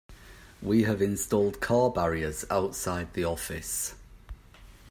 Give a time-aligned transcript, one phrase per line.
[0.63, 3.93] We have installed car barriers outside the office.